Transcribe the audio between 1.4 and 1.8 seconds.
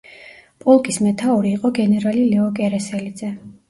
იყო